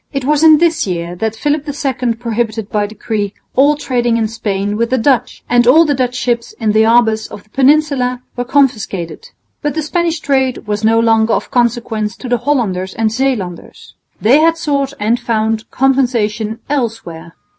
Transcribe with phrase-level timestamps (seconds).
[0.11, 4.75] It was in this year that Philip II prohibited by decree all trading in Spain
[4.75, 8.43] with the Dutch, and all the Dutch ships in the harbours of the Peninsula were
[8.43, 9.29] confiscated.
[9.61, 13.93] But the Spanish trade was no longer of consequence to the Hollanders and Zeelanders.
[14.19, 17.35] They had sought and found compensation elsewhere.